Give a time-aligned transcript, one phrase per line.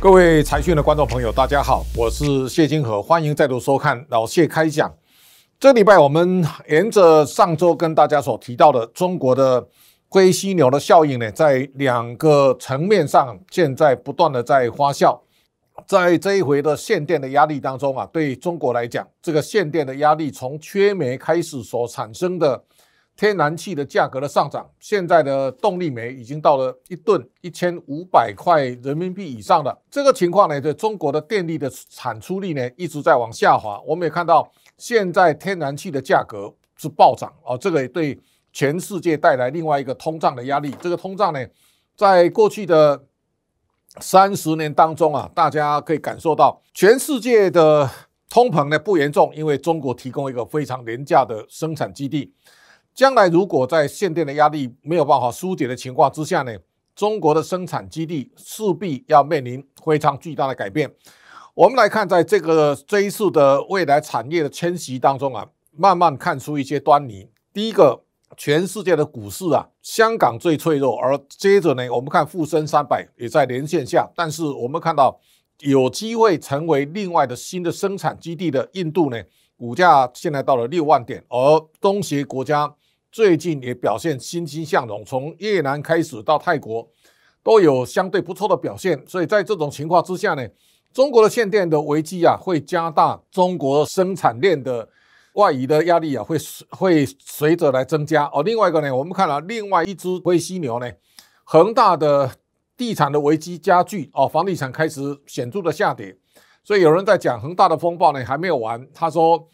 [0.00, 4.94] 各位财讯的观众朋友，大家好，我是谢金河，欢迎再度收看老谢开讲。
[5.58, 9.66] 这礼拜我们沿着上周跟大家所提到的中国的
[10.08, 15.18] 灰犀牛的效应呢，在两个层面上，现在不断的在发酵。
[15.84, 22.62] 在这一回的限电的压力当中啊，对中国来讲，这个限电的压力从缺煤开始所产生的。
[23.18, 33.82] 天然气的价格的上涨，现在的动力煤已经到了一吨一千五百块人民币以上了这个情况呢，对中国的电力的产出力呢一直在往下滑。
[33.84, 38.16] 我们也看到，现在天然气的价格是暴涨哦，这个也对
[38.52, 40.72] 全世界带来另外一个通胀的压力。
[40.80, 41.44] 这个通胀呢，
[41.96, 43.02] 在过去的
[43.98, 47.90] 三十年当中啊，大家可以感受到，全世界的
[48.30, 52.32] 通膨呢不严重，因为中国提供一个非常廉价的生产基地。
[52.98, 56.52] 将来如果在限电的压力没有办法疏解的情况之下呢，
[56.96, 60.92] 中国的生产基地势必要面临非常巨大的改变。
[61.54, 67.28] 我们来看，在这个这一次的未来产业的迁徙当中啊，慢慢看出一些端倪。
[67.52, 68.02] 第一个，
[68.36, 75.20] 全世界的股市啊，香港最脆弱，而接着呢，我们看沪深三百也在连线下，但是我们看到
[75.60, 79.22] 有机会成为另外的新的生产基地的印度呢，
[79.56, 82.74] 股价现在到了六万点，而东协国家。
[83.10, 86.86] 最近也表现欣欣向荣，从越南开始到泰国
[87.42, 89.02] 都有相对不错的表现。
[89.06, 90.46] 所以在这种情况之下呢，
[90.92, 94.86] 中国的限电的危机啊，会加大中国生产链的
[95.34, 96.36] 外移的压力啊，会
[96.70, 98.26] 会随着来增加。
[98.26, 100.90] 哦，另外一个呢，我们看了另外一只灰犀牛呢，
[101.44, 102.30] 恒大的
[102.76, 106.14] 地产的危机加剧哦，房地产开始显著的下跌。
[106.62, 109.48] 所以有人在讲恒大的风暴呢还没有完，他说。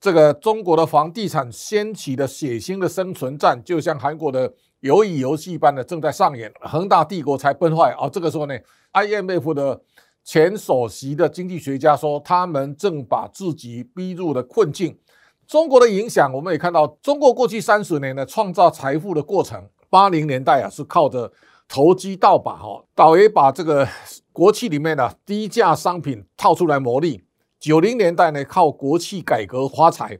[0.00, 8.08] 这个中国的房地产掀起的血腥的生存战，就像韩国的鱿鱼游戏般的正在上演，恒大帝国才崩坏啊！
[8.08, 8.54] 这个时候呢
[8.92, 9.82] ，IMF 的
[10.22, 14.96] 前首席的经济学家说，他们正把自己逼入了困境。
[15.48, 21.32] 中国的影响，我们也看到，中国过去三十年的创造财富的过程，八零年代啊是靠着
[21.66, 23.88] 投机倒把哈，倒也把这个
[24.32, 27.24] 国企里面的低价商品套出来牟利。
[27.60, 30.16] 九零年代呢，靠国企改革发财；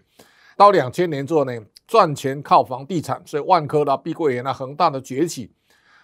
[0.56, 1.52] 到两千年之后呢，
[1.86, 5.52] 赚钱靠房地产，所以万科啦、碧桂园啦、恒大的崛起。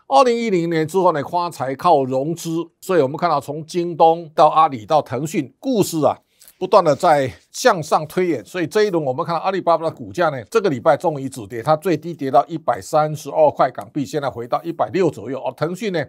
[0.07, 2.51] 二零一零年之后呢，发财靠融资，
[2.81, 6.17] 所以我们看到从京东到阿里到腾讯，故事啊
[6.57, 8.45] 不断的在向上推演。
[8.45, 15.43] 所以这一轮我们看到阿里巴巴的股价呢，这个礼拜终于止跌，它最低跌到一百三十二块港币，现在回到一百六左右。
[15.43, 16.05] 而腾讯呢，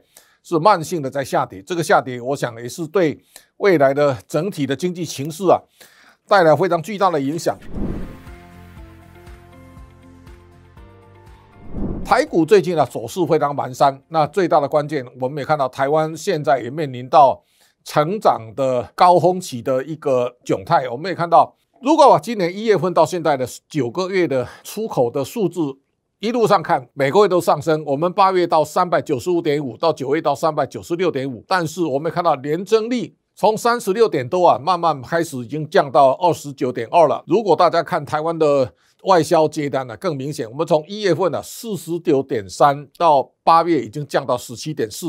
[0.48, 3.20] 是慢性的在下跌，这个下跌我想也是对
[3.58, 5.60] 未来的整体的经济形势啊
[6.28, 7.58] 带来非常巨大的影响。
[12.06, 17.44] 台股最近啊走势非常蹒跚，那最大的关键我们也看到，台湾现在也面临到
[17.84, 20.88] 成长的高峰期的一个窘态。
[20.88, 25.80] 我们也看到，如果把今年一月份到现在的九个月的出口的数字。
[26.20, 27.84] 一路上看，每个月都上升。
[27.86, 31.44] 我们八月到三百九十五点五，到九月到三百九十六点五。
[31.46, 37.22] 但是我们看到年增率从三十六点多啊，慢慢开始已经降到二十九点二了。
[37.28, 38.74] 如果大家看台湾的
[39.04, 40.50] 外销接单呢、更明显。
[40.50, 45.08] 我们从一月份的四十九点三到八月已经降到十七点四，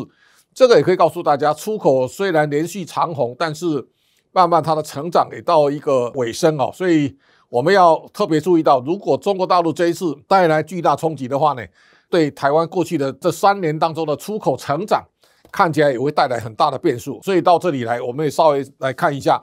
[0.53, 3.87] 这个也可以告诉大家，出口虽然连续长红，但是
[4.33, 7.17] 慢慢它的成长也到一个尾声哦，所以。
[7.49, 11.63] 我们要特别注意到，如果中国大陆这一次带来巨大冲击的话呢，
[12.11, 15.05] 对台湾过去的这三年当中的出口成长，
[15.53, 17.21] 看起来也会带来很大的变数。
[17.23, 19.41] 所以到这里来，我们也稍微来看一下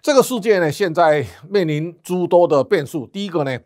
[0.00, 3.06] 这个世界呢，现在面临诸多的变数。
[3.08, 3.58] 第一个呢，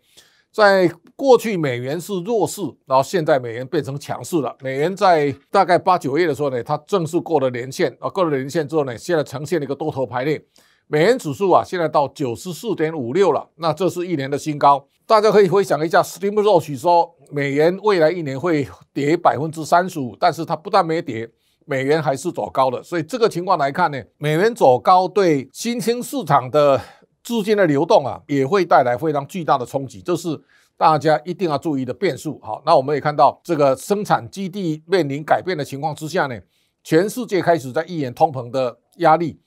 [0.51, 4.57] 在过去美元是弱势，然后现在美元变成强势了。
[4.61, 10.43] 美元在大概八九月的时候呢，它正式过了年线，啊，过了年线之后呢，现在呈现了一个多头排列。
[10.93, 14.87] 美元指数啊，现在到九十四点五六了，那这是一年的新高。
[15.07, 21.27] 大家可以回想一下，Steve Roach 说美元未来一年会跌百分之三十五，但是它不但没跌，
[21.65, 22.83] 美元还是走高的。
[22.83, 26.79] 所以这个情况来看呢，美元走高对新兴市场的
[27.25, 30.39] 资金的流动啊，也会带来非常巨大的冲击，这是
[30.77, 32.39] 大家一定要注意的变数。
[32.43, 36.39] 好，那我们也看到这个生产基地面临改变的情况之下呢，
[36.85, 39.39] 全世界开始在预言通膨的压力。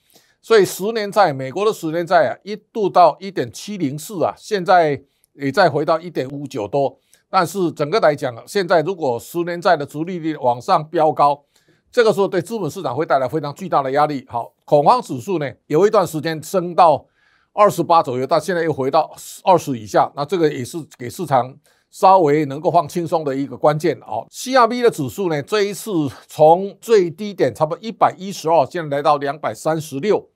[0.45, 5.01] 所以十年债，美国的十年债啊，一度到一点七零四啊，现在
[5.33, 6.99] 也再回到一点五九多。
[7.31, 11.43] 但是整个来讲，现在如果十年债的殖利率往上飙高，
[11.91, 14.23] 这个时候对资本市场会带来非常巨大的压力。
[14.29, 17.07] 好，恐慌指数呢，有一段时间升到
[17.51, 19.11] 二十八左右，但现在又回到
[19.43, 20.11] 二十以下。
[20.15, 21.57] 那这个也是给市场
[21.89, 24.27] 稍微能够放轻松的一个关键哦。
[24.29, 25.91] CRB 的指数呢，这一次
[26.27, 30.29] 从最低点差不多一百一十二，现在来到两百三十六。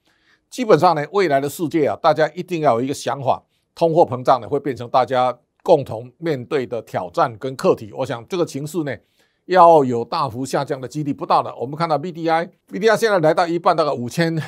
[0.49, 3.43] 基本上呢，未来的世界啊，大家一定要有一个想法，
[3.75, 7.91] 通货膨胀呢会变成大家共同面对的挑战跟课题。
[7.95, 8.95] 我想这个情势呢，
[9.45, 11.55] 要有大幅下降的几率不大的。
[11.55, 14.41] 我们看到 BDI，BDI 现在来到一半，大概五千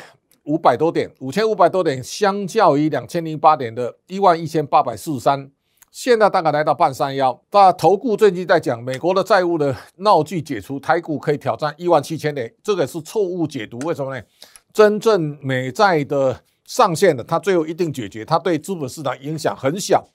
[0.44, 5.52] 五百多点，五千五百多点，相较于两千零八点的一万一千八百四十三，
[5.92, 7.40] 现在大概来到半山腰。
[7.52, 13.78] 那投顾最近在讲美国的债务的闹剧解除，台股可以挑战一万七千点，这个是错误解读。
[13.80, 14.24] 为什么呢？
[14.74, 20.08] 真正美债的上限的，它最后一定解决，它对资本市场影响很小。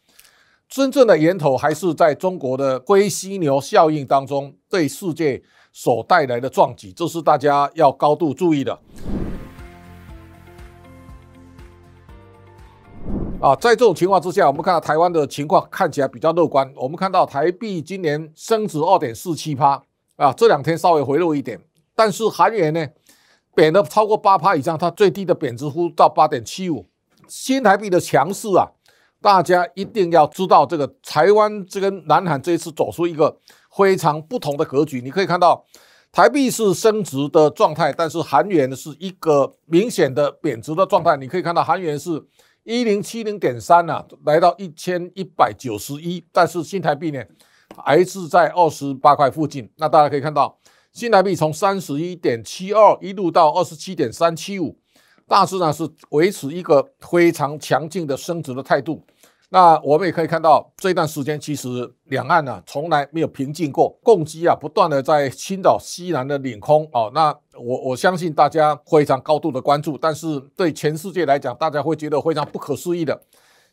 [0.69, 5.43] 真正的源头还是在中国的硅犀牛效应当中，对世界
[5.73, 8.79] 所带来的撞击，这是大家要高度注意的。
[13.39, 16.73] 啊，在这种情况之下，我们看到台湾的情况看起来比较乐观。
[16.75, 19.81] 我们看到台币今年升值二点四七趴，
[20.17, 21.61] 啊，这两天稍微回落一点，
[21.95, 22.89] 但是韩元呢？
[23.57, 26.87] 贬了超过八趴以上，它最低的贬值幅到八点七五。
[27.27, 28.69] 新台币的强势啊，
[29.23, 33.41] 大家一定要知道，这个台湾这跟南韩这一次走出一个
[33.75, 35.01] 非常不同的格局。
[35.01, 35.65] 你可以看到，
[36.13, 41.17] 台币是升值的状态，但是韩元是一个明显的贬值的状态。
[41.17, 42.23] 你可以看到，韩元是
[42.63, 47.25] 一零七零点三啊，来到一千一百九十一，但是新台币呢，
[47.79, 49.73] 还是在二十八块附近。
[49.79, 50.59] 那大家可以看到。
[50.97, 54.75] 新台币从三十一点七二一路到二十七点三七五，
[55.29, 59.05] 大致上是维持一个非常强劲的升值的态度。
[59.51, 61.69] 那我们也可以看到，这段时间其实
[62.05, 67.13] 两岸呢从来没有平静过，共机啊不断的在青岛西南的领空哦。
[67.15, 73.21] 那我我相信大家非常高度的关注，但是对全世界来讲，大家会觉得非常不可思议的，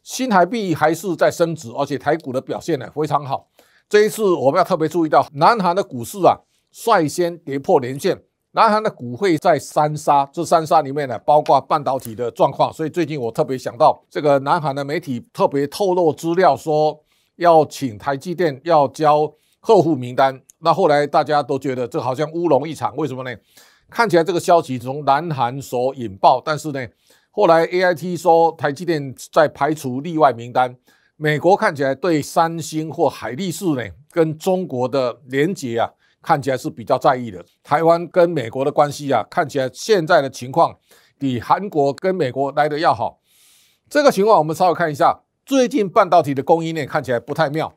[0.03, 3.47] 新台币还是在升值，而且台股的表现呢非常好。
[3.87, 6.37] 这一次我们要特别注意到，南韩的股市啊。
[6.73, 8.19] 率先跌破年线，
[8.51, 12.73] 南韩的股汇在三杀，这三杀里面呢，包括半导体的状况。
[12.73, 16.99] 所以最近我特别想到，这个南韩的媒体特别透露资料，说
[17.35, 19.31] 要请台积电要交
[19.61, 20.41] 客户名单。
[20.59, 23.35] 那后来大家都觉得这好像乌龙一场，为什么呢？
[23.89, 26.83] 看起来这个消息从南韩所引爆，但是呢，
[27.29, 30.75] 后来 AIT 说台积电在排除例外名单。
[31.15, 35.91] 美国看起来对三星或海力士呢，跟中国的连结啊。
[36.23, 37.43] 看起来是比较在意的。
[37.61, 40.75] 台湾跟美国的关系啊，看起来现在的情况
[41.19, 43.19] 比韩国跟美国来的要好。
[43.89, 47.71] 这个情况我们稍微看一下，最近半导体的供应链看起来不太妙。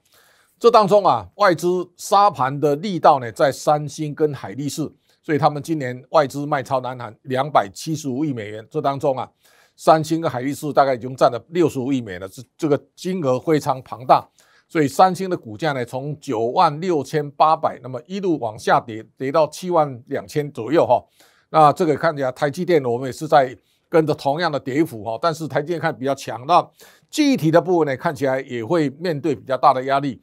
[0.58, 4.90] 这当中啊，外资杀盘的力道呢，在三星跟海力士，
[5.22, 8.66] 所以他们今年外资卖超南韩两百七十五亿美元。
[8.70, 9.28] 这当中啊，
[9.76, 14.26] 三星跟海力士大概已经占了六十五亿美元了，这这个金额非常庞大。
[14.68, 21.04] 所以三星的股价呢，从九万六千八百，那么一路往下跌，跌到七万两千左右哈。
[21.50, 23.56] 那这个看起来台积电我们也是在
[23.88, 26.44] 跟着同样的跌幅哈，但是台积电看比较强。
[26.46, 26.68] 那
[27.08, 30.20] 具体的部分呢，看起来也会面对比较大的压力。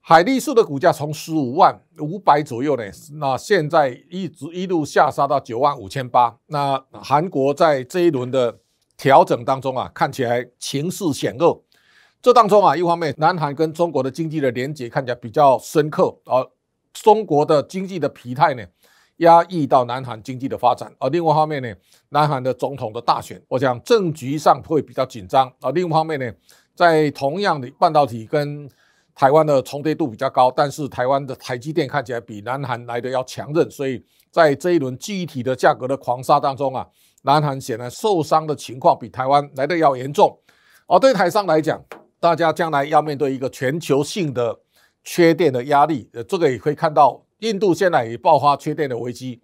[0.00, 2.84] 海力士的股价从十五万五百左右呢，
[3.14, 6.34] 那现在一直一路下杀到九万五千八。
[6.46, 8.56] 那韩国在这一轮的
[8.96, 11.60] 调整当中啊，看起来情势险恶。
[12.20, 16.44] 这当中啊，一方面，南韩跟中国的经济的连接看起来比较深刻，而
[16.92, 18.64] 中国的经济的疲态呢，
[19.18, 20.92] 压抑到南韩经济的发展。
[20.98, 21.72] 而另外一方面呢，
[22.08, 25.52] 南韩的总统的大选，我想政局上会比较紧张。
[25.60, 26.32] 而另外一方面呢，
[26.74, 28.68] 在同样的半导体跟
[29.14, 36.84] 台湾的重叠度比较高，但是台湾的台积电看起来比南韩来的要强韧，所以在这一轮具体的价格的狂杀当中啊，
[37.22, 40.36] 南韩显然受伤的情况比台湾来的要严重。
[40.88, 41.80] 而对台商来讲，
[42.20, 44.58] 大家将来要面对一个全球性的
[45.04, 49.40] 缺电的压力，呃，这个也可以看到，印度现在也爆发缺电的危机。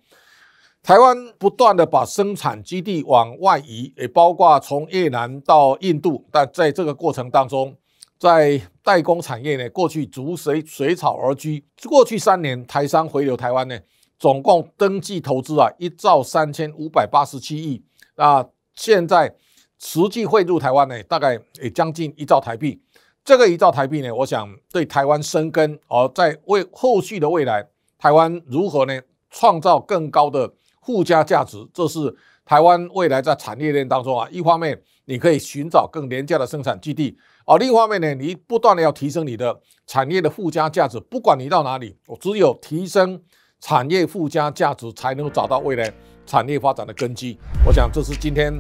[0.83, 7.77] 台湾不断的把生产基地往外移，也包括从越南到印度，但在这个过程当中，
[8.19, 11.65] 在代工产业呢，过去逐水水草而居。
[11.89, 13.79] 过去三年，台商回流台湾呢，
[14.19, 17.85] 总共登记投资啊一兆三千五百八十七亿，
[18.17, 19.37] 那现在。
[19.85, 22.81] 实际汇入台湾呢，大概也将近一兆台币。
[23.23, 28.99] 这个一兆台币呢，我想对台湾生根，而在未后续的未来，台湾如何呢
[29.31, 30.51] 创造更高的
[30.81, 40.99] 附加价值，这是台湾未来在产业链当中啊，一方面你可以寻找更廉价的生产基地，而另一方面呢，你不断的要提升你的产业的附加价值。
[40.99, 43.23] 不管你到哪里，我只有提升
[43.61, 45.93] 产业附加价值，才能找到未来
[46.27, 47.39] 产业发展的根基。
[47.65, 48.53] 我想这是今天。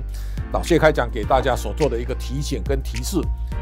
[0.52, 3.16] 老谢开讲给大家所做的一个提醒跟提示，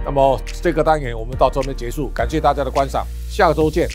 [0.04, 3.88] 那么这个单元我们到这边结束，感谢大家的观赏，下周见。